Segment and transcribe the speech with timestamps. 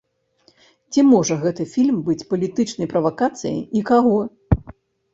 [0.93, 4.19] Ці можа гэты фільм быць палітычнай правакацыяй і каго?